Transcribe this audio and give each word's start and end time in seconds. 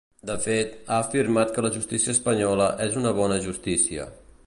De 0.27 0.35
fet, 0.45 0.71
ha 0.87 0.97
afirmat 1.01 1.53
que 1.57 1.65
la 1.67 1.71
justícia 1.77 2.17
espanyola 2.17 2.73
és 2.89 3.01
una 3.03 3.17
‘bona 3.23 3.43
justícia’. 3.49 4.13